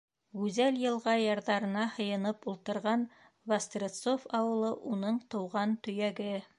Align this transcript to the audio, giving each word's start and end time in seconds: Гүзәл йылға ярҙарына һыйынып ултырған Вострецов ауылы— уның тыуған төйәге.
Гүзәл 0.43 0.79
йылға 0.83 1.13
ярҙарына 1.23 1.83
һыйынып 1.99 2.49
ултырған 2.53 3.05
Вострецов 3.53 4.29
ауылы— 4.41 4.75
уның 4.95 5.25
тыуған 5.35 5.81
төйәге. 5.89 6.33